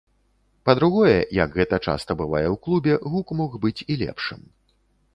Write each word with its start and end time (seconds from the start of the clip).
Па-другое, 0.69 1.17
як 1.43 1.53
гэта 1.59 1.79
часта 1.87 2.11
бывае 2.23 2.43
ў 2.53 2.59
клубе, 2.65 2.93
гук 3.13 3.27
мог 3.45 3.51
быць 3.67 3.77
і 3.91 4.03
лепшым. 4.05 4.41